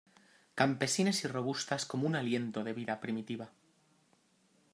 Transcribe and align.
campesinas 0.59 1.23
y 1.23 1.27
robustas 1.27 1.85
como 1.85 2.07
un 2.07 2.15
aliento 2.15 2.63
de 2.63 2.73
vida 2.73 2.99
primitiva. 2.99 3.51